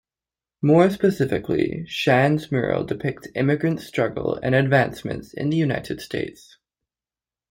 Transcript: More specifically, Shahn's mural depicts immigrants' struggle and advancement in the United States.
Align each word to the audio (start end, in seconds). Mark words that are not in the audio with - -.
More 0.63 0.89
specifically, 0.89 1.85
Shahn's 1.87 2.51
mural 2.51 2.83
depicts 2.85 3.27
immigrants' 3.35 3.85
struggle 3.85 4.39
and 4.41 4.55
advancement 4.55 5.27
in 5.35 5.51
the 5.51 5.57
United 5.57 6.01
States. 6.01 6.57